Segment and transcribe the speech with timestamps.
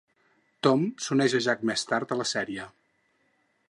[0.67, 2.69] Tom s'uneix a Jack més tard a la sèrie.